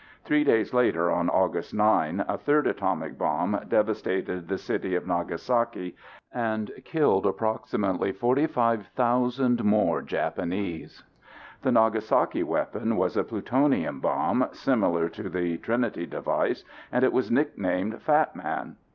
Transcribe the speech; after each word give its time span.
Three 0.23 0.43
days 0.43 0.73
later 0.73 1.11
on 1.11 1.29
August 1.29 1.75
9, 1.75 2.25
a 2.27 2.35
third 2.39 2.65
atomic 2.65 3.19
bomb 3.19 3.59
devastated 3.67 4.47
the 4.47 4.57
city 4.57 4.95
of 4.95 5.05
Nagasaki 5.05 5.95
and 6.33 6.71
killed 6.83 7.27
approximately 7.27 8.11
45,000 8.11 9.63
more 9.63 10.01
Japanese. 10.01 11.03
The 11.61 11.71
Nagasaki 11.71 12.41
weapon 12.41 12.97
was 12.97 13.15
a 13.15 13.23
plutonium 13.23 13.99
bomb, 13.99 14.45
similar 14.53 15.07
to 15.09 15.29
the 15.29 15.57
Trinity 15.59 16.07
device, 16.07 16.63
and 16.91 17.03
it 17.03 17.13
was 17.13 17.29
nicknamed 17.29 18.01
Fat 18.01 18.35
Man. 18.35 18.77